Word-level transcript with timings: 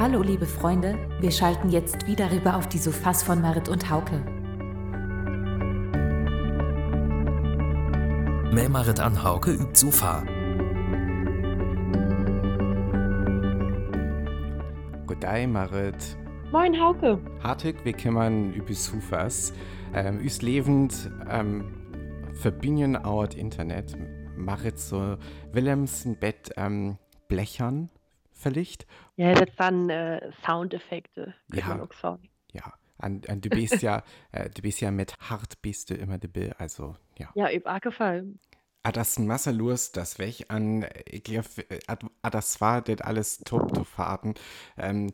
Hallo 0.00 0.22
liebe 0.22 0.44
Freunde, 0.44 0.98
wir 1.20 1.30
schalten 1.30 1.68
jetzt 1.68 2.08
wieder 2.08 2.32
rüber 2.32 2.56
auf 2.56 2.68
die 2.68 2.78
Sofas 2.78 3.22
von 3.22 3.40
Marit 3.40 3.68
und 3.68 3.88
Hauke. 3.88 4.24
Mehr 8.52 8.68
Marit 8.68 8.98
an 8.98 9.22
Hauke 9.22 9.52
übt 9.52 9.76
Sofa. 9.76 10.24
G'day 15.06 15.46
Marit. 15.46 16.16
Moin 16.50 16.74
Hauke. 16.78 17.20
Hartig, 17.44 17.84
wir 17.84 17.92
kümmern 17.92 18.52
über 18.52 18.74
Sofas. 18.74 19.52
Ähm, 19.94 20.18
üs 20.18 20.42
Lebend 20.42 21.08
ähm, 21.30 21.72
verbinden 22.32 22.96
auch 22.96 23.32
Internet. 23.36 23.96
Marit 24.36 24.80
so 24.80 25.16
Willems 25.52 26.04
ein 26.04 26.18
Bett 26.18 26.50
ähm, 26.56 26.98
blechern 27.28 27.90
vielleicht. 28.34 28.86
Ja, 29.16 29.34
das 29.34 29.58
waren 29.58 29.90
äh, 29.90 30.30
Soundeffekte. 30.44 31.34
Ja. 31.52 31.86
Ja. 32.52 32.72
Und, 32.98 33.28
und 33.28 33.44
du 33.44 33.48
bist 33.48 33.82
ja, 33.82 34.02
äh, 34.32 34.48
du 34.50 34.62
bist 34.62 34.80
ja 34.80 34.90
mit 34.90 35.14
hart 35.18 35.60
bist 35.62 35.90
du 35.90 35.94
immer 35.94 36.18
dabei. 36.18 36.54
Also 36.58 36.96
ja. 37.18 37.30
Ja, 37.34 37.50
eben 37.50 37.66
auch 37.66 37.80
gefallen. 37.80 38.38
Ah, 38.82 38.92
das 38.92 39.12
ist 39.12 39.18
ein 39.18 39.26
Masse 39.26 39.50
los, 39.50 39.92
das 39.92 40.18
weg 40.18 40.44
an, 40.48 40.86
ich 41.06 41.22
glaube, 41.22 41.48
ah, 41.86 42.30
das 42.30 42.60
war 42.60 42.82
das 42.82 43.00
alles 43.00 43.38
top, 43.38 43.72
du 43.72 43.82
Fahrten. 43.82 44.34
Ähm, 44.76 45.10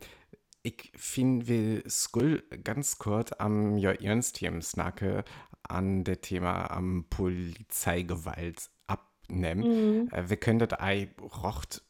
ich 0.62 0.92
finde, 0.96 1.46
wir 1.46 1.88
skull 1.88 2.42
ganz 2.64 2.98
kurz 2.98 3.32
am 3.32 3.76
ja 3.78 3.92
Ernstthema 3.92 4.60
snacke 4.60 5.24
an 5.62 6.04
das 6.04 6.20
Thema 6.20 6.70
am 6.70 7.06
Polizeigewalt 7.08 8.70
abnehmen. 8.88 10.02
Mhm. 10.02 10.08
Äh, 10.10 10.28
wir 10.28 10.36
können 10.36 10.58
das 10.58 10.78
ei 10.80 11.08
rocht 11.20 11.82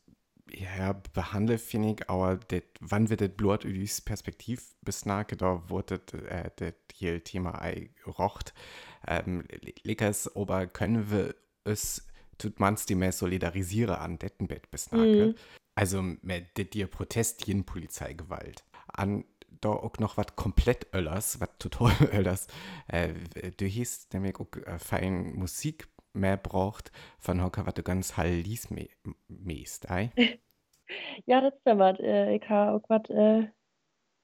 ja, 0.53 0.93
behandeln, 1.13 1.59
finde 1.59 1.93
ich, 1.93 2.11
aber 2.11 2.37
das, 2.49 2.63
wann 2.81 3.11
wird 3.11 3.21
das 3.21 3.31
Blut 3.31 3.67
aus 3.67 4.01
Perspektiv 4.01 4.75
besnacke, 4.83 5.37
da 5.37 5.69
wurde 5.69 5.99
das, 5.99 6.21
äh, 6.23 6.51
das 6.57 6.75
hier 6.93 7.23
Thema 7.23 7.61
ei 7.61 7.91
rocht. 8.07 8.55
Ähm, 9.07 9.45
Leckers, 9.83 10.35
aber 10.37 10.67
können 10.67 11.11
wir 11.11 11.35
es, 11.65 12.07
tut 12.39 12.61
man's 12.61 12.87
die 12.87 12.95
mehr 12.95 13.13
solidarisiere 13.13 13.99
an 13.99 14.19
detten 14.19 14.49
Bett 14.49 14.71
besnacke. 14.71 15.29
Mhm. 15.29 15.35
Also 15.75 16.03
mit 16.03 16.57
det 16.57 16.75
dir 16.75 16.87
Protest 16.87 17.45
gegen 17.45 17.65
Polizeigewalt. 17.65 18.65
An 18.89 19.25
da 19.61 19.71
auch 19.71 19.99
noch 19.99 20.17
was 20.17 20.37
komplett 20.37 20.95
öllers, 20.95 21.41
was 21.41 21.51
total 21.59 21.93
öllers. 22.13 22.47
Äh, 22.89 23.13
du 23.57 23.67
hieß 23.67 24.09
nämlich 24.13 24.37
auch 24.37 24.51
äh, 24.67 24.79
fein 24.79 25.35
Musik 25.35 25.89
mehr 26.13 26.37
braucht 26.37 26.91
von 27.19 27.43
Hocker, 27.43 27.67
was 27.67 27.75
du 27.75 27.83
ganz 27.83 28.17
hall 28.17 28.31
lies 28.31 28.69
meest, 29.29 29.91
ei? 29.91 30.11
Ja, 31.27 31.41
das 31.41 31.55
stimmt. 31.61 31.79
was. 31.79 31.99
Äh, 32.01 32.37
ich 32.37 32.49
habe 32.49 32.73
auch 32.73 32.89
was 32.89 33.09
äh, 33.11 33.49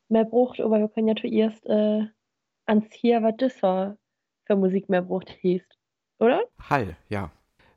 mehr 0.08 0.24
brucht, 0.24 0.60
aber 0.60 0.78
wir 0.78 0.88
können 0.88 1.08
ja 1.08 1.16
zuerst 1.16 1.64
äh, 1.66 2.06
ans 2.66 2.86
hier, 2.92 3.22
was 3.22 3.34
das 3.38 3.62
war 3.62 3.96
für 4.46 4.56
Musik 4.56 4.88
mehr 4.88 5.02
brucht 5.02 5.30
hieß. 5.40 5.62
Oder? 6.18 6.44
Hall, 6.70 6.96
ja. 7.08 7.30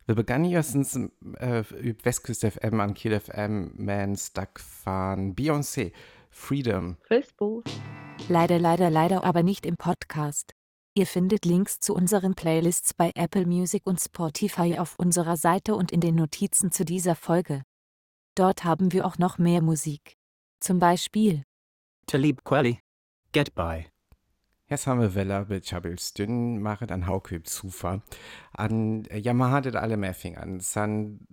Wir 0.05 0.15
begannen 0.15 0.45
erstens 0.45 0.95
äh, 1.39 1.63
über 1.81 2.05
Westküste 2.05 2.49
FM 2.49 2.79
an 2.79 2.93
Kiel 2.95 3.19
FM, 3.19 3.73
Man 3.77 4.15
Stuck 4.15 4.59
von 4.59 5.35
Beyoncé, 5.35 5.91
Freedom. 6.31 6.97
Facebook. 7.07 7.65
Leider, 8.27 8.59
leider, 8.59 8.89
leider 8.89 9.23
aber 9.23 9.43
nicht 9.43 9.65
im 9.65 9.77
Podcast. 9.77 10.53
Ihr 10.95 11.05
findet 11.05 11.45
Links 11.45 11.79
zu 11.79 11.93
unseren 11.93 12.33
Playlists 12.33 12.93
bei 12.93 13.11
Apple 13.15 13.45
Music 13.45 13.85
und 13.85 14.01
Spotify 14.01 14.79
auf 14.79 14.97
unserer 14.97 15.37
Seite 15.37 15.75
und 15.75 15.91
in 15.91 16.01
den 16.01 16.15
Notizen 16.15 16.71
zu 16.71 16.85
dieser 16.85 17.15
Folge. 17.15 17.61
Dort 18.39 18.63
haben 18.63 18.93
wir 18.93 19.05
auch 19.05 19.17
noch 19.17 19.37
mehr 19.37 19.61
Musik. 19.61 20.15
Zum 20.61 20.79
Beispiel 20.79 21.43
Talib 22.05 22.45
Kweli. 22.45 22.79
Get 23.33 23.53
by. 23.53 23.87
Jetzt 24.69 24.87
haben 24.87 25.01
wir 25.01 25.13
Wella 25.13 25.43
mit 25.49 25.65
Chabils 25.65 26.13
Dünn, 26.13 26.61
mache 26.61 26.87
dann 26.87 27.05
Hauke 27.05 27.43
Zufa. 27.43 28.01
An 28.53 29.03
äh, 29.09 29.17
Yamaha 29.17 29.65
hat 29.65 29.75
alle 29.75 29.97
mehr 29.97 30.13
fing 30.13 30.37
an. 30.37 30.61
San, 30.61 31.27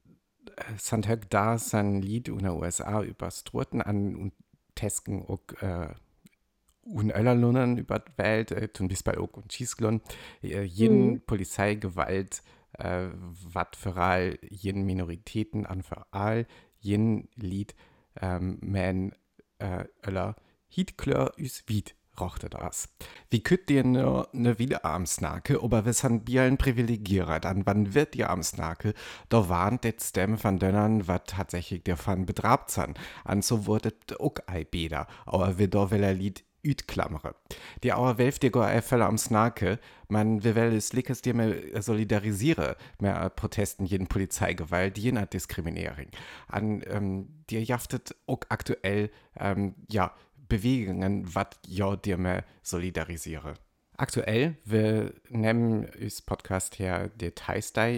äh, 0.56 0.62
san 0.78 1.06
hök 1.06 1.30
da 1.30 1.58
san 1.58 2.02
Lied 2.02 2.26
in 2.26 2.40
der 2.40 2.56
USA 2.56 3.00
über 3.04 3.30
Stroten 3.30 3.82
an 3.82 4.16
und 4.16 4.32
Tesken 4.74 5.24
auch 5.26 5.46
äh, 5.60 5.94
und 6.82 7.12
Öllerlunnen 7.12 7.78
über 7.78 8.00
die 8.00 8.18
Welt, 8.18 8.50
äh, 8.50 8.66
tun 8.66 8.88
bis 8.88 9.04
bei 9.04 9.16
auch 9.16 9.32
und 9.34 9.52
Schießglon. 9.52 10.00
Äh, 10.42 10.62
jeden 10.62 11.12
Mhm. 11.12 11.20
Polizeigewalt, 11.20 12.42
äh, 12.72 13.10
wat 13.14 13.76
für 13.76 13.94
all, 13.94 14.40
jeden 14.42 14.84
Minoritäten 14.84 15.66
an 15.66 15.84
für 15.84 16.04
all, 16.10 16.48
jeden 16.80 17.28
Lied, 17.34 17.74
ähm, 18.20 18.58
man, 18.62 19.12
äh, 19.58 19.84
Öller, 20.06 20.36
Hietklör 20.68 21.32
üs 21.38 21.64
Wied 21.66 21.94
rochte 22.20 22.48
das. 22.48 22.88
Wie 23.30 23.42
könnt 23.42 23.70
ihr 23.70 23.84
nur 23.84 24.28
ne 24.32 24.58
Wiederarmsnake, 24.58 25.62
aber 25.62 25.84
wir 25.84 25.92
sind 25.92 26.24
Bialen 26.24 26.56
privilegiert, 26.56 27.44
dann 27.44 27.66
wann 27.66 27.94
wird 27.94 28.14
die 28.14 28.24
Armsnake, 28.24 28.94
da 29.28 29.48
warnt 29.48 29.84
det 29.84 30.02
Stem 30.02 30.38
von 30.38 30.58
dönnern, 30.58 31.08
wat 31.08 31.28
tatsächlich 31.28 31.84
der 31.84 31.96
von 31.96 32.26
betrabt 32.26 32.70
san. 32.70 32.94
An 33.24 33.42
so 33.42 33.66
wurde 33.66 33.92
auch 34.18 34.36
ei 34.46 34.64
beder, 34.64 35.06
aber 35.24 35.58
wir 35.58 35.68
da 35.68 35.90
will 35.90 36.02
er 36.02 36.14
Lied 36.14 36.44
üt 36.66 36.88
klammere. 36.88 37.34
Die 37.82 37.92
welf 37.92 38.38
dir 38.38 38.50
go 38.50 38.60
ei 38.60 38.82
Fälle 38.82 39.06
am 39.06 39.18
Snake, 39.18 39.78
man 40.08 40.42
will 40.42 40.56
es 40.74 40.92
lickes 40.92 41.22
dir 41.22 41.34
mehr 41.34 41.80
solidarisiere, 41.80 42.76
mehr 43.00 43.30
Protesten 43.30 43.86
jeden 43.86 44.08
Polizeigewalt, 44.08 44.98
jener 44.98 45.26
Diskriminierung. 45.26 46.08
An 46.48 46.82
ähm, 46.86 47.44
dir 47.48 47.62
jaftet 47.62 48.14
auch 48.26 48.40
aktuell, 48.48 49.10
ähm, 49.38 49.74
ja, 49.88 50.14
Bewegungen, 50.48 51.34
was 51.34 51.48
ja 51.66 51.96
dir 51.96 52.18
mehr 52.18 52.44
solidarisiere. 52.62 53.54
Aktuell, 53.96 54.56
wir 54.64 55.14
nehmen 55.28 55.88
das 56.00 56.22
Podcast 56.22 56.78
her 56.78 57.08
Details 57.08 57.72
da 57.72 57.88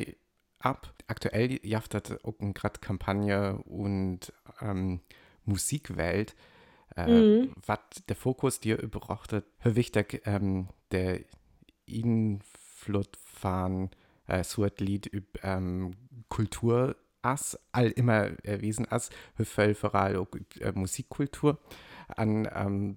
ab. 0.61 0.95
Aktuell 1.09 1.59
jaftet 1.67 2.25
auch 2.25 2.35
gerade 2.39 2.81
Kampagne 2.81 3.59
und 3.65 4.33
ähm, 4.61 5.01
Musikwelt, 5.45 6.37
äh, 6.99 7.07
Mhm. 7.07 7.53
was 7.67 7.79
der 8.09 8.17
Fokus 8.17 8.61
dir 8.61 8.79
überachtet, 8.79 9.47
wie 9.63 9.77
wichtig 9.77 10.23
ähm, 10.25 10.69
der 10.91 11.21
Influt 11.87 13.17
fahren, 13.17 13.91
äh, 14.27 14.43
ein 14.65 14.73
Lied 14.79 15.07
über 15.07 15.45
ähm, 15.45 15.93
Kultur 16.29 16.97
as, 17.23 17.59
all 17.73 17.91
immer 17.91 18.31
erwiesen 18.45 18.87
as, 18.91 19.11
wie 19.37 19.45
viel 19.45 19.75
vor 19.75 19.95
allem 19.95 20.23
auch 20.23 20.29
äh, 20.61 20.73
Musikkultur 20.73 21.59
an 22.09 22.49
ähm, 22.55 22.97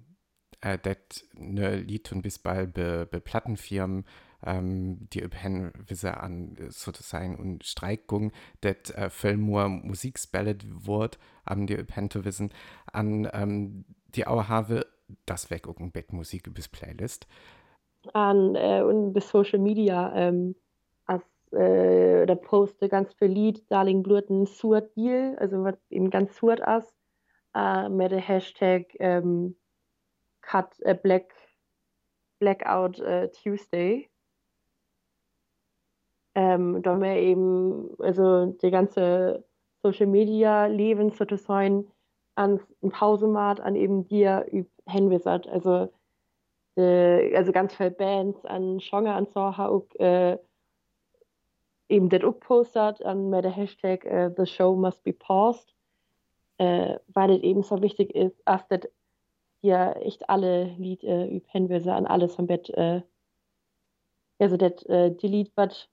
äh, 0.60 0.78
das 0.78 1.24
ne 1.34 1.76
Lied 1.76 2.10
und 2.12 2.22
bis 2.22 2.38
bald 2.38 2.74
be, 2.74 3.06
be 3.10 3.20
Plattenfirmen, 3.20 4.04
ähm, 4.44 5.08
die 5.12 5.20
üben 5.20 5.72
wisse 5.86 6.18
an 6.18 6.56
äh, 6.56 6.70
sozusagen 6.70 7.36
und 7.36 7.64
Streikung, 7.64 8.32
das 8.60 8.90
äh, 8.90 9.10
viel 9.10 9.36
more 9.36 9.68
Musikspellet 9.68 10.64
wird, 10.86 11.18
am 11.44 11.66
die 11.66 11.84
zu 12.10 12.24
wissen, 12.24 12.52
an 12.92 13.28
ähm, 13.32 13.84
die 14.14 14.26
auch 14.26 14.48
das 15.26 15.50
weg 15.50 15.68
auch 15.68 15.78
ein 15.78 15.92
Bettmusik 15.92 16.52
bis 16.54 16.68
Playlist. 16.68 17.26
An 18.12 18.54
äh, 18.54 18.82
und 18.82 19.12
bis 19.12 19.28
Social 19.28 19.58
Media 19.58 20.12
ähm, 20.14 20.56
als 21.06 21.24
äh, 21.52 22.26
da 22.26 22.34
poste 22.34 22.88
ganz 22.88 23.14
viel 23.14 23.28
Lied, 23.28 23.70
Darling 23.70 24.02
Blurten, 24.02 24.46
Suat 24.46 24.96
Deal, 24.96 25.36
also 25.38 25.62
was 25.64 25.76
eben 25.90 26.10
ganz 26.10 26.36
Suat 26.36 26.60
ist, 26.60 26.94
äh, 27.54 27.88
mit 27.88 28.10
der 28.10 28.20
Hashtag 28.20 28.86
ähm, 28.98 29.56
Cut 30.40 30.80
äh, 30.80 30.94
Black 30.94 31.32
Blackout 32.40 32.98
äh, 32.98 33.30
Tuesday. 33.30 34.10
Ähm, 36.34 36.82
da 36.82 36.98
wir 36.98 37.16
eben, 37.16 37.90
also 38.00 38.46
die 38.46 38.70
ganze 38.70 39.44
Social 39.82 40.06
Media 40.06 40.66
Leben 40.66 41.10
sozusagen 41.10 41.86
an 42.34 42.60
Pausemat 42.90 43.60
an 43.60 43.76
eben 43.76 44.06
dir 44.06 44.46
üb 44.52 44.68
hinwissert. 44.86 45.46
Also, 45.48 45.88
äh, 46.76 47.34
also 47.36 47.52
ganz 47.52 47.74
viele 47.74 47.90
Bands 47.90 48.44
an 48.44 48.78
Genre 48.78 49.12
an 49.12 49.26
so 49.26 49.40
auch 49.40 49.86
äh, 49.98 50.38
eben 51.88 52.08
das 52.08 52.24
auch 52.24 52.38
postet 52.40 53.02
an 53.04 53.30
mit 53.30 53.44
der 53.44 53.52
Hashtag 53.52 54.04
äh, 54.04 54.30
The 54.36 54.46
Show 54.46 54.74
Must 54.74 55.02
Be 55.04 55.12
Paused, 55.12 55.74
äh, 56.58 56.98
weil 57.08 57.28
das 57.28 57.40
eben 57.40 57.62
so 57.62 57.82
wichtig 57.82 58.14
ist, 58.14 58.36
dass 58.46 58.66
das 58.68 58.80
ja 59.60 59.92
echt 59.92 60.28
alle 60.28 60.64
Lied 60.78 61.04
äh, 61.04 61.26
üb 61.26 61.46
hinwisse 61.48 61.92
an 61.92 62.06
alles 62.06 62.34
vom 62.34 62.46
Bett, 62.46 62.70
äh, 62.70 63.02
also 64.38 64.56
das 64.56 64.82
äh, 64.86 65.14
Lied, 65.20 65.52
was 65.54 65.88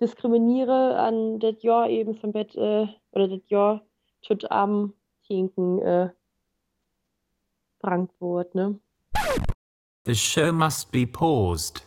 diskriminiere 0.00 0.98
an 0.98 1.40
das 1.40 1.62
Jahr 1.62 1.88
eben 1.88 2.14
vom 2.14 2.32
Bett 2.32 2.54
oder 2.54 2.88
das 3.28 3.48
Jahr 3.48 3.82
tut 4.20 4.50
am 4.50 4.92
Tinken 5.26 5.80
äh, 5.82 6.10
brangt 7.80 8.12
wird, 8.20 8.54
ne? 8.54 8.78
The 10.04 10.14
show 10.14 10.52
must 10.52 10.92
be 10.92 11.06
paused. 11.06 11.82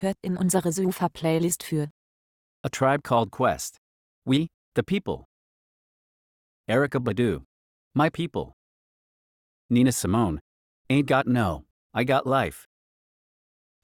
Hört 0.00 0.16
in 0.22 0.36
unsere 0.36 0.72
Sofa-Playlist 0.72 1.62
für 1.64 1.90
A 2.62 2.68
Tribe 2.68 3.02
Called 3.02 3.30
Quest. 3.32 3.78
We, 4.24 4.48
the 4.74 4.82
People. 4.82 5.24
Erica 6.68 7.00
Badu. 7.00 7.42
My 7.94 8.08
People. 8.08 8.54
Nina 9.68 9.90
Simone. 9.92 10.38
Ain't 10.88 11.08
Got 11.08 11.26
No. 11.26 11.64
I 11.92 12.04
Got 12.04 12.26
Life. 12.26 12.67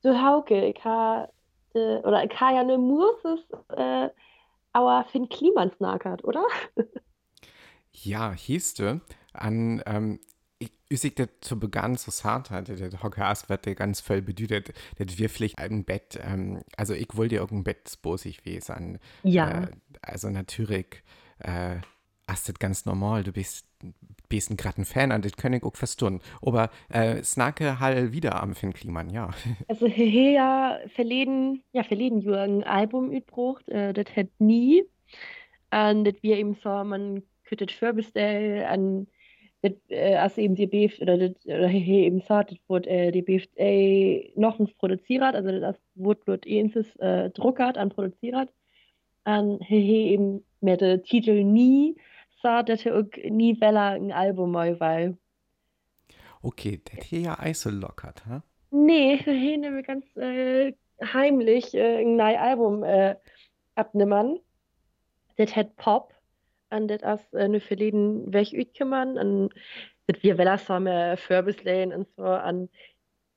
Du 0.04 0.22
Hauke, 0.22 0.66
ich 0.66 0.84
ha, 0.84 1.30
de, 1.74 2.00
oder 2.02 2.22
ich 2.22 2.38
ha 2.38 2.52
ja 2.52 2.62
ne 2.62 2.76
Murses, 2.76 3.40
äh, 3.74 4.10
aber 4.74 5.06
Finn 5.10 5.30
Klimans 5.30 5.72
nackert, 5.80 6.22
oder? 6.24 6.44
Ja, 7.96 8.32
hieß 8.32 8.74
du, 8.74 9.00
an, 9.32 9.80
ähm, 9.86 10.18
ich, 10.58 10.72
ich 10.88 11.14
das 11.14 11.28
zu 11.40 11.60
begann 11.60 11.96
so 11.96 12.12
hart 12.28 12.50
hatte, 12.50 12.74
der 12.74 13.02
Hocker 13.04 13.32
wird 13.46 13.66
der 13.66 13.76
ganz 13.76 14.00
voll 14.00 14.20
bedeutet, 14.20 14.72
dass 14.98 15.16
wir 15.16 15.30
vielleicht 15.30 15.60
ein 15.60 15.84
Bett, 15.84 16.18
ähm, 16.20 16.64
also 16.76 16.92
ich 16.92 17.06
wollte 17.12 17.36
dir 17.36 17.40
irgendein 17.42 17.62
Bett 17.62 17.96
bosig 18.02 18.44
wesen. 18.44 18.98
Ja. 19.22 19.62
Äh, 19.62 19.66
also 20.02 20.28
natürlich, 20.28 21.04
äh, 21.38 21.76
ist 22.30 22.48
das 22.48 22.58
ganz 22.58 22.84
normal, 22.84 23.22
du 23.22 23.30
bist, 23.30 23.68
bist 24.34 24.50
ein 24.50 24.56
gerade 24.56 24.82
ein 24.82 24.84
Fan 24.84 25.12
an, 25.12 25.22
das 25.22 25.36
kann 25.36 25.52
ich 25.52 25.62
auch 25.62 25.76
verstehen. 25.76 26.20
Aber 26.42 26.68
äh, 26.88 27.22
snacke 27.22 27.78
halt 27.78 28.12
wieder 28.12 28.42
am 28.42 28.54
Finn 28.56 28.72
Kliman, 28.72 29.10
ja. 29.10 29.30
Also 29.68 29.86
ja 29.86 30.78
verleden, 30.88 31.62
ja 31.72 31.84
verleden 31.84 32.28
ein 32.34 32.64
Album 32.64 33.10
utbrucht, 33.10 33.68
äh, 33.68 33.92
das 33.92 34.06
hat 34.16 34.26
nie. 34.40 34.82
Und 35.70 36.04
das 36.04 36.14
wir 36.22 36.36
eben 36.36 36.54
so, 36.54 36.68
man 36.68 37.22
könnte 37.44 37.72
vorbestellen 37.72 38.64
an 38.64 39.06
das, 39.62 39.72
äh, 39.88 40.16
als 40.16 40.36
eben 40.36 40.56
die 40.56 40.66
BF 40.66 41.00
oder 41.00 41.16
das, 41.16 41.46
oder 41.46 41.68
hehe 41.68 42.06
eben 42.06 42.20
so, 42.20 42.42
das 42.42 42.58
wurde 42.66 42.90
äh, 42.90 43.12
die 43.12 43.22
BFA 43.22 44.40
noch 44.40 44.58
nicht 44.58 44.76
produziert, 44.78 45.34
also 45.36 45.60
das 45.60 45.76
wurde 45.94 46.20
bloß 46.24 46.40
eins 46.46 46.96
äh, 46.96 47.30
druckert 47.30 47.78
an 47.78 47.90
produziert. 47.90 48.50
Und 49.26 49.60
hehe 49.62 50.10
eben 50.12 50.44
mit 50.60 50.80
dem 50.80 51.02
Titel 51.04 51.44
nie 51.44 51.96
so, 52.44 52.62
dass 52.62 52.84
er 52.84 53.06
nie 53.30 53.58
Wella 53.60 53.92
ein 53.92 54.12
Album 54.12 54.54
weil. 54.54 55.16
Okay, 56.42 56.80
das 56.84 57.06
hier 57.06 57.20
ja 57.20 57.38
Eis 57.38 57.62
so 57.62 57.70
lockert, 57.70 58.26
ha? 58.26 58.42
Nee, 58.70 59.16
nämlich 59.56 59.86
ganz 59.86 60.04
äh, 60.16 60.74
heimlich 61.02 61.74
äh, 61.74 62.02
ein 62.02 62.16
neues 62.16 62.38
Album 62.38 62.84
äh, 62.84 63.16
abnehmen. 63.74 64.40
Das 65.36 65.56
hat 65.56 65.74
Pop 65.76 66.12
und 66.70 66.88
das 66.88 67.02
ist 67.02 67.34
äh, 67.34 67.48
nur 67.48 67.60
verleden 67.60 68.32
weg 68.32 68.48
uitgekommen 68.54 69.16
und 69.18 69.54
das 70.06 70.22
wir 70.22 70.36
Wella 70.36 70.58
so 70.58 70.78
mehr 70.78 71.16
Förbislein 71.16 71.92
und 71.92 72.08
so 72.16 72.24
und 72.24 72.70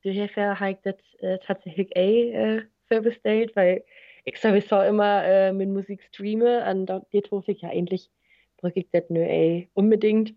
daher 0.04 0.60
habe 0.60 0.72
ich 0.72 0.78
das 0.84 0.96
äh, 1.20 1.40
tatsächlich 1.40 1.96
auch 1.96 2.00
äh, 2.00 2.62
verbestellt, 2.88 3.56
weil 3.56 3.84
ich 4.26 4.40
sowieso 4.40 4.82
immer 4.82 5.24
äh, 5.24 5.54
mit 5.54 5.70
Musik 5.70 6.04
streame 6.04 6.70
und 6.70 6.88
da 6.88 7.02
durfte 7.30 7.54
ich 7.54 7.62
ja 7.62 7.70
endlich 7.70 8.12
brauche 8.58 8.74
ich 8.76 8.90
das 8.92 9.10
nur 9.10 9.24
ey, 9.24 9.70
unbedingt. 9.74 10.34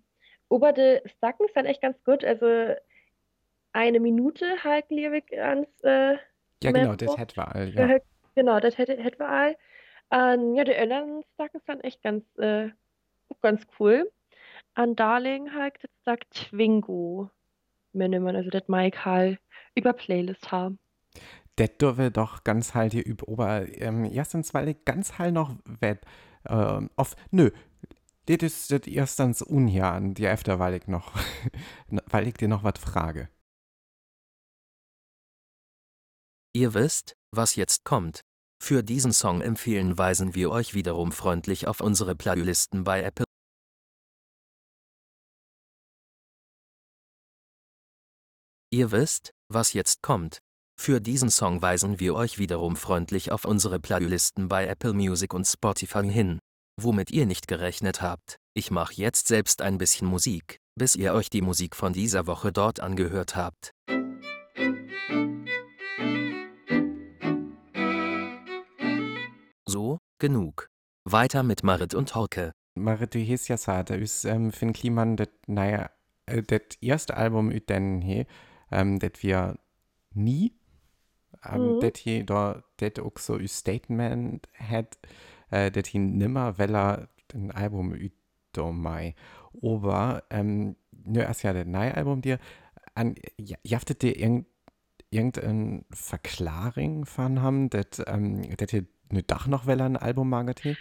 Aber 0.48 0.72
die 0.72 1.00
Stacken 1.16 1.46
sind 1.54 1.66
echt 1.66 1.80
ganz 1.82 2.02
gut, 2.04 2.24
also 2.24 2.74
eine 3.72 4.00
Minute 4.00 4.62
halt 4.64 4.90
liebig 4.90 5.32
ans 5.38 5.68
äh, 5.82 6.16
Ja, 6.62 6.72
genau, 6.72 6.94
das 6.96 7.10
Metro. 7.10 7.18
hätte 7.18 7.36
wir 7.36 7.54
all, 7.54 7.68
ja. 7.70 7.98
Genau, 8.34 8.60
das 8.60 8.78
hätte, 8.78 8.96
hätten 8.96 9.18
wir 9.18 9.28
all. 9.28 9.56
Und 10.10 10.56
ja, 10.56 10.64
die 10.64 10.74
anderen 10.74 11.22
Stacken 11.34 11.60
sind 11.66 11.84
echt 11.84 12.02
ganz, 12.02 12.24
äh, 12.38 12.70
ganz 13.42 13.66
cool. 13.78 14.10
An 14.74 14.96
Darling 14.96 15.52
halt, 15.54 15.74
das 15.82 15.90
sagt 16.04 16.30
Twingo. 16.32 17.30
Mir 17.92 18.08
nimmer, 18.08 18.34
also 18.34 18.50
das 18.50 18.68
Mike 18.68 19.04
halt 19.04 19.40
über 19.74 19.92
Playlist 19.92 20.50
haben. 20.52 20.78
Das 21.56 21.76
dürfen 21.76 22.12
doch 22.12 22.44
ganz 22.44 22.74
halt 22.74 22.92
hier 22.92 23.04
über, 23.04 23.66
ähm, 23.80 24.04
erstens, 24.04 24.54
weil 24.54 24.68
ich 24.68 24.84
ganz 24.84 25.18
halt 25.18 25.34
noch 25.34 25.56
wett, 25.64 26.00
ähm, 26.48 26.90
auf, 26.96 27.16
nö, 27.30 27.50
das 28.26 28.42
ist 28.42 28.70
das 28.70 28.86
erstens 28.86 29.42
unher 29.42 29.92
an 29.92 30.14
die 30.14 30.26
öfter, 30.26 30.58
weil 30.58 30.74
ich 30.74 30.86
noch, 30.86 31.12
weil 32.06 32.28
ich 32.28 32.34
dir 32.34 32.48
noch 32.48 32.62
was 32.62 32.78
frage. 32.78 33.28
Ihr 36.52 36.74
wisst, 36.74 37.16
was 37.32 37.54
jetzt 37.54 37.84
kommt. 37.84 38.22
Für 38.62 38.82
diesen 38.82 39.12
Song 39.12 39.40
empfehlen 39.40 39.96
weisen 39.96 40.34
wir 40.34 40.50
euch 40.50 40.74
wiederum 40.74 41.12
freundlich 41.12 41.66
auf 41.66 41.80
unsere 41.80 42.14
Playlisten 42.14 42.84
bei 42.84 43.02
Apple. 43.02 43.24
Ihr 48.72 48.92
wisst, 48.92 49.32
was 49.48 49.72
jetzt 49.72 50.02
kommt. 50.02 50.38
Für 50.78 51.00
diesen 51.00 51.30
Song 51.30 51.60
weisen 51.60 52.00
wir 52.00 52.14
euch 52.14 52.38
wiederum 52.38 52.76
freundlich 52.76 53.32
auf 53.32 53.44
unsere 53.44 53.80
Playlisten 53.80 54.48
bei 54.48 54.66
Apple 54.66 54.92
Music 54.92 55.34
und 55.34 55.44
Spotify 55.44 56.08
hin. 56.08 56.38
Womit 56.82 57.10
ihr 57.10 57.26
nicht 57.26 57.46
gerechnet 57.46 58.00
habt, 58.00 58.38
ich 58.54 58.70
mache 58.70 58.94
jetzt 58.94 59.28
selbst 59.28 59.60
ein 59.60 59.76
bisschen 59.76 60.08
Musik, 60.08 60.60
bis 60.76 60.96
ihr 60.96 61.12
euch 61.12 61.28
die 61.28 61.42
Musik 61.42 61.76
von 61.76 61.92
dieser 61.92 62.26
Woche 62.26 62.52
dort 62.52 62.80
angehört 62.80 63.36
habt. 63.36 63.72
So, 69.66 69.98
genug. 70.18 70.68
Weiter 71.04 71.42
mit 71.42 71.62
Marit 71.62 71.94
und 71.94 72.14
Hauke. 72.14 72.52
Marit, 72.74 73.14
du 73.14 73.18
hieß 73.18 73.48
ja 73.48 73.58
sa, 73.58 73.82
da 73.82 73.94
ist 73.94 74.24
ähm, 74.24 74.50
Finn 74.50 74.72
Kliman 74.72 75.16
das, 75.16 75.28
naja, 75.46 75.90
äh, 76.24 76.42
das 76.42 76.78
erste 76.80 77.14
Album 77.16 77.50
den 77.50 78.00
he, 78.00 78.26
ähm, 78.70 78.98
das 78.98 79.12
wir 79.20 79.58
nie, 80.14 80.54
ähm, 81.44 81.76
Mhm. 81.76 81.80
das 81.80 81.98
hier 81.98 82.24
da, 82.24 82.64
das 82.78 83.04
auch 83.04 83.18
so 83.18 83.34
ein 83.34 83.48
Statement 83.48 84.48
hat, 84.54 84.98
äh, 85.50 85.70
das 85.70 85.88
hier 85.88 86.00
nimmer, 86.00 86.58
weil 86.58 86.74
er 86.74 87.08
ein 87.34 87.50
Album 87.50 87.94
üt 87.94 88.12
do 88.52 88.72
mai. 88.72 89.14
Aber, 89.62 90.24
ähm, 90.30 90.76
nur 90.92 91.24
erst 91.24 91.42
ja 91.44 91.52
das 91.52 91.66
neue 91.66 91.94
Album 91.94 92.22
dir, 92.22 92.38
an, 92.94 93.14
ja, 93.38 93.56
jaftet 93.62 94.02
dir 94.02 94.16
irgend, 94.18 94.46
irgendeine 95.10 95.84
Verklaring 95.90 97.04
von 97.06 97.42
haben, 97.42 97.70
dass, 97.70 98.02
ähm, 98.06 98.42
das 98.56 98.70
hier 98.70 98.86
ne 99.10 99.22
Dach 99.22 99.46
noch, 99.46 99.66
ein 99.66 99.96
Album 99.96 100.28
magert 100.30 100.60
he? 100.60 100.76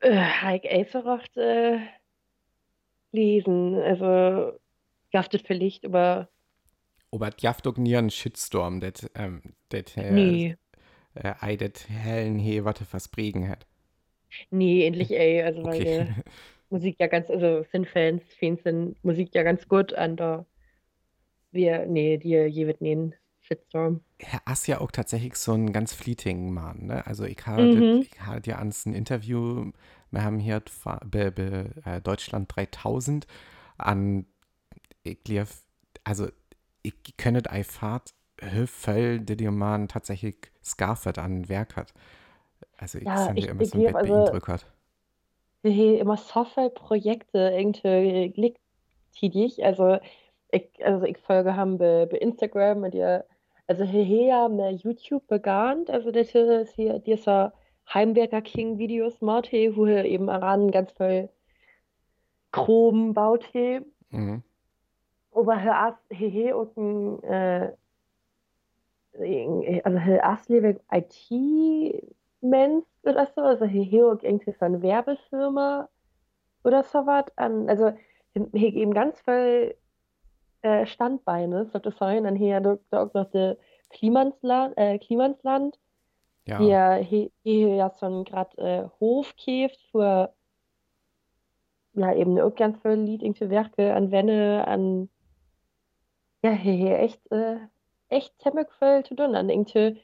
Äh, 0.00 0.16
habe 0.16 0.56
ich 0.56 0.70
einfach 0.70 1.24
äh, 1.36 1.78
lesen. 3.12 3.76
Also, 3.76 4.58
das 5.12 5.42
vielleicht, 5.42 5.84
aber 5.84 6.28
Aber 7.10 7.28
es 7.28 7.42
jaft 7.42 7.66
auch 7.66 7.76
nie 7.76 7.96
einen 7.96 8.10
Shitstorm, 8.10 8.80
das, 8.80 9.10
ähm, 9.14 9.42
das, 9.68 9.96
äh, 9.96 10.10
nee. 10.12 10.56
Äh, 11.14 11.34
ei, 11.40 11.56
das 11.56 11.88
hellen 11.88 12.38
he, 12.38 12.64
was 12.64 12.78
verspregen 12.88 13.48
hat. 13.48 13.66
Nee, 14.50 14.86
endlich 14.86 15.10
ey. 15.12 15.42
Also, 15.42 15.64
weil 15.64 15.82
Okay. 15.82 15.86
äh, 15.86 16.08
Musik 16.70 16.96
ja 17.00 17.06
ganz, 17.08 17.30
also 17.30 17.64
sind 17.72 17.88
Fans, 17.88 18.22
Fans 18.40 18.62
sind 18.62 18.96
Musik 19.04 19.34
ja 19.34 19.42
ganz 19.42 19.68
gut 19.68 19.92
und 19.92 20.16
da 20.18 20.46
wir, 21.52 21.86
nee, 21.86 22.18
die 22.18 22.30
je 22.30 22.66
wird 22.66 22.80
nehmen. 22.80 23.14
Shitstorm. 23.42 24.04
Herr 24.20 24.40
Ass 24.46 24.66
ja 24.68 24.80
auch 24.80 24.90
tatsächlich 24.92 25.34
so 25.36 25.52
ein 25.52 25.72
ganz 25.72 25.92
fleeting 25.94 26.52
Mann, 26.52 26.86
ne? 26.86 27.06
Also 27.06 27.24
ich 27.24 27.44
habe 27.46 27.80
Mhm. 27.80 28.04
ich 28.04 28.12
ja 28.46 28.56
ans 28.58 28.86
ein 28.86 28.94
Interview, 28.94 29.72
wir 30.10 30.22
haben 30.22 30.38
hier 30.38 30.62
fa- 30.68 31.00
be, 31.04 31.32
be, 31.32 31.70
äh, 31.84 32.00
Deutschland 32.00 32.54
3000 32.54 33.26
an, 33.78 34.26
ich 35.04 35.22
glaub, 35.24 35.48
also 36.04 36.28
ich 36.82 36.94
könnet 37.18 37.48
einfach 37.48 38.02
voll, 38.68 39.20
der 39.20 39.36
dir 39.36 39.52
Mann 39.52 39.88
tatsächlich 39.88 40.51
Scarfet 40.64 41.18
an 41.18 41.48
Werk 41.48 41.76
hat. 41.76 41.92
Also 42.78 42.98
ich 42.98 43.04
Ja, 43.04 43.16
sind 43.18 43.38
ich- 43.38 43.46
ja 43.46 43.50
immer 43.52 43.64
so 43.64 43.78
ein 43.78 43.96
also- 43.96 44.14
beeindruckt. 44.24 44.66
Hey, 45.64 45.98
immer 46.00 46.16
Softwareprojekte 46.16 47.38
irgendwie 47.56 48.30
gleichzeitig. 48.30 49.64
Also 49.64 49.98
ich, 50.50 50.68
also 50.84 51.04
ich 51.06 51.18
folge 51.18 51.54
haben 51.56 51.78
bei, 51.78 52.06
bei 52.06 52.16
Instagram 52.18 52.80
mit 52.80 52.94
ihr, 52.94 53.24
also 53.68 53.84
hier 53.84 54.24
ja 54.24 54.48
mit 54.48 54.82
YouTube 54.82 55.26
begann, 55.28 55.84
also 55.88 56.10
das 56.10 56.30
hier 56.30 56.62
ist 56.62 56.74
hier 56.74 56.98
dieser 56.98 57.52
Heimwerker 57.94 58.42
King 58.42 58.78
Videos 58.78 59.18
hier, 59.44 59.76
wo 59.76 59.86
er 59.86 60.04
eben 60.04 60.28
ran 60.28 60.70
ganz 60.72 60.90
viel 60.92 61.28
Chrom 62.50 63.14
baut 63.14 63.44
hier. 63.52 63.84
Mhm. 64.10 64.42
Aber 65.34 65.62
hör 65.62 65.76
as, 65.78 65.94
hier 66.10 66.28
hier 66.28 66.56
und 66.56 66.76
ein, 66.76 67.72
hör 69.14 70.24
as 70.24 70.48
liebe 70.48 70.80
IT-Mensch 70.90 72.86
oder 73.02 73.26
so, 73.34 73.42
also 73.42 73.64
hier 73.64 74.06
auch 74.06 74.22
irgendwie 74.22 74.52
so 74.52 74.64
eine 74.64 74.82
Werbefirma 74.82 75.88
oder 76.64 76.82
so 76.82 77.06
was 77.06 77.26
an, 77.36 77.68
also 77.68 77.92
hier 78.34 78.74
eben 78.74 78.94
ganz 78.94 79.20
viel 79.20 79.76
äh, 80.62 80.86
Standbeine, 80.86 81.66
so 81.66 81.78
das 81.78 81.96
sein, 81.98 82.24
dann 82.24 82.36
hier 82.36 82.60
da 82.60 82.78
auch 83.02 83.12
noch 83.14 83.30
der 83.30 83.56
Klimansland, 83.90 84.76
äh, 84.78 84.98
Klimansland, 84.98 85.78
Ja. 86.46 86.58
hier, 86.58 86.94
hier, 87.04 87.30
hier 87.42 87.74
ja 87.74 87.90
so 87.90 88.06
ein 88.06 88.24
grad 88.24 88.56
äh, 88.58 88.88
Hof 89.00 89.34
käft 89.36 89.80
für 89.90 90.32
ja 91.94 92.14
eben 92.14 92.40
auch 92.40 92.54
ganz 92.54 92.80
viel 92.80 92.92
Lied, 92.92 93.22
irgendwie 93.22 93.50
Werke 93.50 93.94
an 93.94 94.10
Wände, 94.10 94.64
an 94.66 95.08
ja, 96.44 96.50
hier, 96.52 96.72
hier 96.72 96.98
echt, 96.98 97.20
äh, 97.30 97.58
echt 98.12 98.40
ziemlich 98.40 98.68
viel 98.78 99.02
zu 99.04 99.14
tun. 99.14 99.32
Dann 99.32 99.48
denkt 99.48 99.74
ihr, 99.74 99.96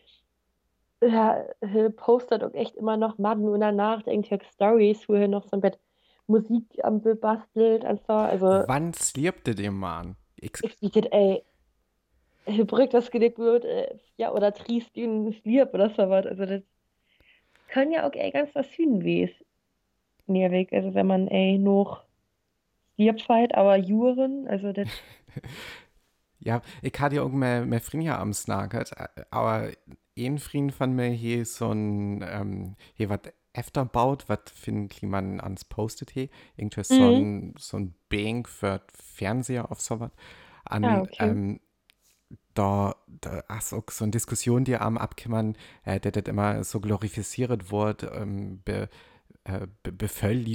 ja, 1.00 1.44
er 1.60 1.90
postet 1.90 2.42
auch 2.42 2.54
echt 2.54 2.74
immer 2.76 2.96
noch 2.96 3.18
Madden 3.18 3.48
und 3.48 3.60
danach 3.60 4.02
denkt 4.02 4.30
ihr 4.30 4.40
Stories, 4.54 5.08
wo 5.08 5.14
er 5.14 5.28
noch 5.28 5.44
so 5.44 5.50
ein 5.52 5.60
Bett 5.60 5.78
Musik 6.26 6.64
am 6.82 7.00
bastelt. 7.00 7.84
Also, 7.84 8.12
also 8.12 8.46
Wann 8.66 8.92
sliebte 8.92 9.54
dem 9.54 9.78
Mann? 9.78 10.16
Ich, 10.36 10.52
ich 10.62 10.78
bietet, 10.78 11.12
ey, 11.12 11.42
bringt 12.66 12.94
das 12.94 13.10
gelegt 13.10 13.38
wird, 13.38 13.64
äh, 13.64 13.98
ja, 14.16 14.32
oder 14.32 14.52
triest 14.52 14.96
ihn 14.96 15.32
Slieb 15.32 15.72
oder 15.72 15.90
so 15.90 16.08
was. 16.10 16.26
Also 16.26 16.46
das 16.46 16.62
kann 17.68 17.90
ja 17.92 18.06
auch 18.06 18.12
ey, 18.12 18.30
ganz 18.30 18.54
was 18.54 18.70
Süden 18.72 19.04
wes. 19.04 19.30
Nährweg, 20.26 20.72
also 20.72 20.94
wenn 20.94 21.06
man 21.06 21.28
ey 21.28 21.58
noch 21.58 22.02
Slieb 22.96 23.22
fight, 23.22 23.54
aber 23.54 23.76
Juren, 23.76 24.46
also 24.48 24.72
das. 24.72 24.88
ja, 26.49 26.62
ich 26.83 26.99
hatte 26.99 27.17
ja 27.17 27.23
auch 27.23 27.31
mehr, 27.31 27.67
mehr 27.67 27.81
Frinja 27.81 28.19
am 28.19 28.33
Snackert, 28.33 28.93
aber 29.31 29.71
ein 30.19 30.38
Frieden 30.38 30.71
von 30.71 30.95
mir 30.95 31.11
hier 31.11 31.45
so 31.45 31.71
ein, 31.71 32.25
ähm, 32.26 32.76
hier 32.95 33.11
was 33.11 33.21
öfter 33.55 33.85
baut, 33.85 34.25
was 34.28 34.40
finden 34.55 35.09
man 35.11 35.40
ans 35.40 35.64
Postet 35.64 36.11
hier, 36.11 36.28
irgendwie 36.57 36.85
so 36.85 37.05
Mhm. 37.05 37.11
ein, 37.11 37.55
so 37.59 37.76
ein 37.76 37.95
Bank 38.09 38.49
für 38.49 38.81
Fernseher 38.95 39.71
auf 39.71 39.81
sowas. 39.81 40.11
An, 40.64 40.85
Ah, 40.85 41.02
okay. 41.02 41.31
ähm, 41.31 41.61
da, 42.55 42.97
da 43.07 43.43
hast 43.49 43.73
auch 43.73 43.85
so 43.90 44.05
eine 44.05 44.11
Diskussion, 44.12 44.64
die 44.64 44.76
am 44.76 44.99
abkimmern, 44.99 45.57
äh, 45.85 46.00
der 46.00 46.12
das 46.12 46.25
immer 46.25 46.64
so 46.64 46.81
glorifiziert 46.81 47.71
wird, 47.71 48.02
ähm, 48.05 48.61
be, 48.64 48.88
äh, 49.49 49.67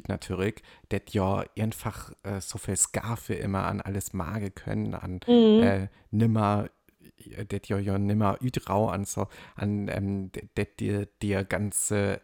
natürlich, 0.08 0.62
das 0.90 1.02
ja 1.12 1.44
einfach 1.58 2.12
äh, 2.24 2.40
so 2.40 2.58
viel 2.58 2.76
Skarfe 2.78 3.34
immer 3.34 3.66
an 3.66 3.82
alles 3.82 4.14
mage 4.14 4.52
können, 4.52 4.94
an 4.94 5.20
Mhm. 5.28 5.64
äh, 5.64 5.88
nimmer, 6.12 6.70
äh, 7.18 7.46
das 7.46 7.68
ja, 7.68 7.80
ja 7.80 7.98
nimmer 7.98 8.38
üdrau 8.42 8.88
an 8.90 9.06
so, 9.06 9.28
an 9.56 9.88
ähm, 9.90 10.32
das 10.56 10.68
dir 10.80 11.08
dir 11.22 11.44
ganze 11.44 12.22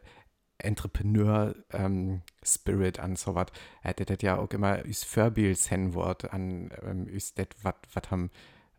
Entrepreneur 0.60 1.56
ähm, 1.72 2.22
Spirit 2.44 3.00
an 3.00 3.16
so 3.16 3.34
was, 3.34 3.48
äh, 3.84 3.94
das 3.94 4.18
ja 4.22 4.38
auch 4.38 4.50
immer 4.52 4.86
üs 4.86 5.04
Vorbild 5.04 5.58
sein 5.58 5.94
wird 5.94 6.32
an 6.34 6.72
ähm, 6.84 7.08
üs 7.08 7.34
das 7.34 7.48
was 7.64 7.76
was 7.94 8.12
haben 8.12 8.30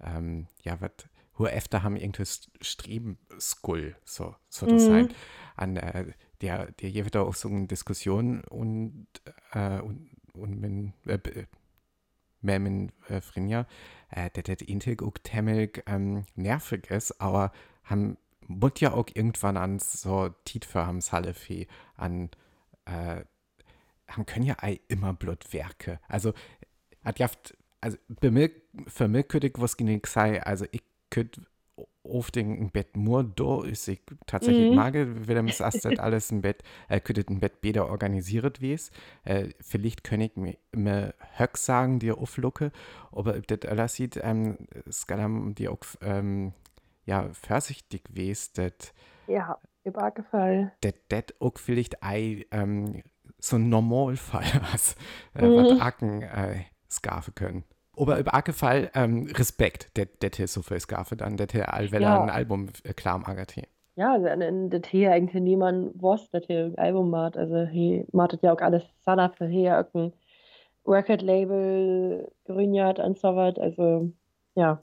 ähm, 0.01 0.47
ja 0.63 0.81
was 0.81 0.93
wo 1.41 1.47
öfter 1.47 1.83
haben 1.83 1.97
irgendwas 1.97 2.51
Streben 2.61 3.19
Skull 3.41 3.97
so 4.05 4.37
so 4.51 4.67
das 4.67 4.85
Mhm. 4.85 4.89
sein 4.89 5.09
an 5.57 5.77
äh, 5.77 6.13
der 6.43 6.71
der 6.73 6.95
wieder 7.07 7.23
auch 7.23 7.35
so 7.35 7.49
eine 7.49 7.67
Diskussion 7.67 8.43
und 8.45 9.07
äh, 9.53 9.81
und 9.81 10.11
und 10.35 10.61
min, 10.61 10.93
äh, 11.07 11.47
mehr 12.43 12.61
min 12.61 12.93
äh, 13.09 13.21
Frinja 13.23 13.67
äh, 14.11 14.31
der 14.31 14.43
der 14.43 14.69
Intik 14.69 15.03
auch 15.03 15.17
temmelig 15.23 15.83
ähm, 15.87 16.27
nervig 16.37 16.91
ist 16.91 17.21
aber 17.21 17.53
haben 17.85 18.19
muss 18.47 18.73
ja 18.81 18.93
auch 18.93 19.07
irgendwann 19.15 19.57
an 19.57 19.79
so 19.79 20.29
Tiet 20.45 20.67
für 20.67 20.87
hams 20.87 21.13
Hallefee 21.13 21.69
an 21.97 22.31
äh, 22.85 23.25
haben 24.09 24.27
können 24.27 24.45
ja 24.45 24.57
ei 24.61 24.81
immer 24.89 25.15
blöd 25.15 25.53
Werke 25.55 26.01
also 26.09 26.35
hat 27.03 27.19
jaft 27.19 27.57
also 27.81 27.97
könnte 28.21 29.47
ich 29.47 29.55
was 29.57 29.79
gegen 29.79 30.03
sei 30.05 30.43
also 30.43 30.67
ich 30.71 30.83
könnte 31.11 31.43
auf 32.03 32.31
dem 32.31 32.71
Bett 32.71 32.97
nur 32.97 33.23
do 33.25 33.63
ist 33.63 33.87
ich 33.89 34.01
tatsächlich 34.27 34.71
Mhm. 34.71 34.75
mag 34.75 34.95
will 34.95 35.35
das 35.47 35.61
erst 35.61 35.99
alles 35.99 36.31
im 36.31 36.41
Bett 36.41 36.63
äh, 36.89 37.01
könnte 37.01 37.25
ein 37.29 37.41
Bett 37.41 37.61
besser 37.61 37.89
organisiert 37.89 38.61
wies 38.61 38.91
äh, 39.25 39.51
vielleicht 39.61 40.03
kann 40.03 40.21
ich 40.21 40.35
mir 40.37 40.57
mir 40.73 41.15
höck 41.37 41.57
sagen 41.59 41.99
die 41.99 42.13
auflucke 42.13 42.73
aber 43.13 43.37
ob 43.37 43.47
das 43.47 43.71
alles 43.71 43.95
sieht 43.95 44.19
ähm, 44.23 44.57
es 44.87 45.07
kann 45.07 45.55
die 45.55 45.69
auch 45.69 45.81
ähm, 46.01 46.53
ja 47.05 47.29
vorsichtig 47.33 48.03
wies 48.11 48.53
das 48.53 48.93
Ja, 49.27 49.59
übergefallen. 49.85 50.73
dat 50.81 50.97
dat 51.09 51.35
auch 51.41 51.59
vielleicht 51.59 52.03
ei 52.03 52.47
ähm, 52.51 53.03
so 53.39 53.57
ein 53.57 53.69
Normalfall 53.69 54.45
was 54.73 54.97
äh, 55.35 55.43
Mhm. 55.43 55.55
was 55.55 55.81
Acken 55.81 56.23
äh, 56.23 56.65
skafe 56.91 57.33
können. 57.33 57.65
Aber 58.01 58.19
im 58.19 58.53
Fall 58.55 58.91
ähm, 58.95 59.29
Respekt, 59.37 59.97
det 59.97 60.23
det 60.23 60.37
hier 60.37 60.49
so 60.49 60.63
viel 60.63 60.81
skafe 60.81 61.17
dann, 61.17 61.37
det 61.37 61.53
hier 61.53 61.73
allwelle 61.73 62.05
Ja. 62.05 62.23
ein 62.23 62.31
Album 62.31 62.69
äh, 62.85 62.95
klar 62.95 63.15
am 63.15 63.25
Agati. 63.25 63.67
Ja, 63.97 64.15
also 64.15 64.27
der 64.71 64.83
Tee 64.83 65.09
eigentlich 65.09 65.43
niemand 65.43 65.93
was, 66.01 66.31
hier 66.47 66.67
ein 66.67 66.79
Album 66.79 67.11
macht. 67.11 67.37
Also 67.37 67.67
hier 67.67 68.07
macht 68.13 68.39
ja 68.43 68.53
auch 68.53 68.61
alles 68.61 68.85
Sana 69.05 69.29
für 69.29 69.47
hier 69.47 69.77
irgendein 69.77 70.13
Record-Label 70.87 72.31
grünjat 72.47 72.99
und 72.99 73.19
so 73.19 73.37
was. 73.37 73.59
Also, 73.59 74.11
ja. 74.55 74.81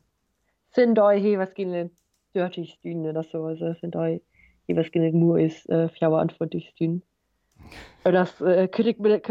Sind 0.70 0.96
da 0.96 1.12
hier 1.12 1.40
was 1.40 1.54
gegen 1.56 1.90
Dirty 2.36 2.66
Stühne 2.66 3.10
oder 3.10 3.24
so. 3.24 3.46
Also 3.46 3.74
sind 3.74 3.96
da 3.96 4.06
hier 4.06 4.76
was 4.76 4.92
gegen 4.92 5.18
nur 5.18 5.40
ist, 5.40 5.68
äh, 5.70 5.90
Fjauer 5.90 6.20
Antwort 6.20 6.54
durch 6.54 6.70
Stühne. 6.70 6.96
Und 6.96 7.04
das 8.04 8.40
äh, 8.42 8.68
könnte 8.68 8.92
ich 8.92 9.00
mir, 9.00 9.22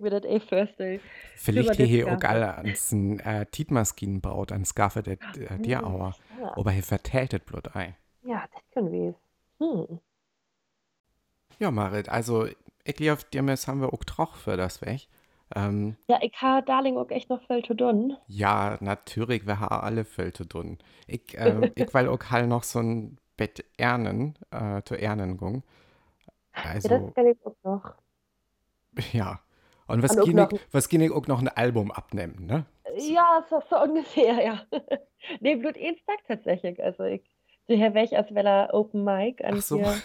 mir 0.00 0.10
das 0.10 0.24
eh 0.24 0.40
vorstellen. 0.40 1.00
Vielleicht 1.36 1.74
hier 1.76 1.84
das 1.84 1.88
hier 1.88 2.12
auch 2.12 2.22
alle 2.22 2.56
ans 2.56 2.92
äh, 2.92 3.46
Tietmaskinen 3.46 4.20
baut, 4.20 4.52
an 4.52 4.64
Skafe 4.64 5.02
det 5.02 5.20
äh, 5.36 5.58
dir 5.58 5.86
auer. 5.86 6.14
Ja, 6.40 6.56
Aber 6.56 6.70
hier 6.70 6.82
vertellt 6.82 7.32
das 7.32 7.40
Blut 7.40 7.74
ei. 7.74 7.96
ja 8.22 8.44
das 8.52 8.62
können 8.72 8.92
wir. 8.92 9.14
Hm. 9.60 10.00
Ja, 11.58 11.70
Marit, 11.70 12.08
also 12.08 12.46
ich 12.84 12.94
glaube, 12.94 13.22
dir 13.32 13.40
haben 13.42 13.80
wir 13.80 13.92
auch 13.92 14.04
Troch 14.04 14.36
für 14.36 14.56
das 14.56 14.80
weg. 14.82 15.08
Ähm, 15.54 15.96
Ja, 16.08 16.18
ich 16.22 16.34
habe 16.40 16.64
Darling 16.64 16.96
auch 16.96 17.10
echt 17.10 17.30
noch 17.30 17.42
viel 17.46 17.64
zu 17.64 17.74
tun. 17.74 18.16
Ja, 18.26 18.76
natürlich, 18.80 19.46
wir 19.46 19.60
haben 19.60 19.80
alle 19.80 20.04
viel 20.04 20.32
zu 20.32 20.44
tun. 20.44 20.78
Ich, 21.06 21.34
ähm, 21.34 21.72
ich 21.74 21.92
will 21.94 22.08
auch 22.08 22.22
halt 22.30 22.48
noch 22.48 22.62
so 22.62 22.80
ein 22.80 23.18
Bett 23.36 23.64
ernen, 23.76 24.34
äh, 24.50 24.82
zu 24.82 24.94
Ernengung. 25.00 25.56
Ja, 25.56 25.62
Also, 26.52 26.88
das 26.88 27.14
kann 27.14 27.26
ich 27.26 27.38
auch 27.44 27.56
noch. 27.62 27.94
ja. 29.12 29.40
Und 29.86 30.02
was 30.02 30.16
ich, 30.16 30.60
was 30.70 30.92
ich 30.92 31.12
auch 31.12 31.26
noch 31.26 31.40
ein 31.40 31.48
Album 31.48 31.90
abnehmen, 31.90 32.46
ne? 32.46 32.66
Ja, 32.96 33.44
so, 33.48 33.62
so 33.70 33.80
ungefähr, 33.80 34.44
ja. 34.44 34.62
nee, 35.40 35.56
Blut 35.56 35.76
eh 35.76 35.94
Tag 36.06 36.18
tatsächlich. 36.26 36.82
Also 36.82 37.04
ich 37.04 37.22
daher 37.68 37.94
wäre 37.94 38.04
ich 38.04 38.16
als 38.16 38.34
Wella 38.34 38.72
Open 38.72 39.04
Mic 39.04 39.42
Ach 39.44 39.52
und 39.52 39.62
so. 39.62 39.76
hier 39.78 40.02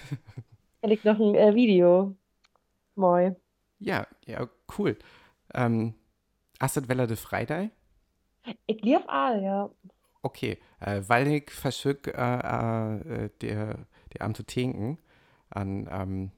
kann 0.81 0.91
ich 0.91 1.03
noch 1.03 1.19
ein 1.19 1.35
äh, 1.35 1.55
Video. 1.55 2.15
Moi. 2.95 3.35
Ja, 3.79 4.07
ja, 4.25 4.47
cool. 4.77 4.97
Ähm, 5.53 5.95
hast 6.59 6.77
du 6.77 6.88
Welle 6.88 7.07
de 7.07 7.17
Freitag? 7.17 7.71
Ich 8.67 8.81
lief 8.81 9.01
all, 9.07 9.41
ja. 9.41 9.69
Okay, 10.21 10.59
äh, 10.79 11.01
weil 11.07 11.27
ich 11.27 11.51
verschück 11.51 12.07
äh, 12.07 12.12
äh, 12.12 13.29
der, 13.41 13.88
der 14.13 14.21
am 14.21 14.35
zu 14.35 14.43
tinken 14.45 14.97
an, 15.55 15.88
ähm, 15.91 16.31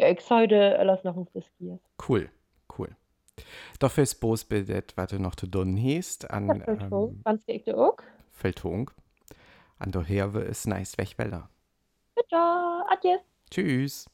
Ja, 0.00 0.08
ich 0.10 0.20
sollte 0.20 0.78
alles 0.78 1.02
noch 1.02 1.16
ein 1.16 1.26
Friskiert. 1.26 1.80
cool, 2.08 2.30
cool. 2.78 2.94
Dafür 3.80 4.04
ist 4.04 4.20
Bos 4.20 4.44
bildet, 4.44 4.96
was 4.96 5.10
du 5.10 5.18
noch 5.18 5.34
zu 5.34 5.48
tun 5.48 5.76
hast, 5.76 6.30
an, 6.30 6.62
Ja, 6.66 6.74
ähm, 6.74 7.24
ich 7.46 7.74
auch. 7.74 7.96
Feldtung. 8.30 8.92
An 9.80 9.90
daher 9.90 10.32
ist 10.36 10.66
nice 10.68 10.96
Wegweller. 10.98 11.50
Bitte, 12.14 12.36
adieu. 12.36 13.18
Tschüss. 13.50 14.06